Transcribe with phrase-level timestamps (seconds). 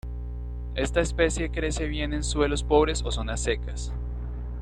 [0.73, 3.93] Esta especie crece bien en suelos pobres o zonas secas.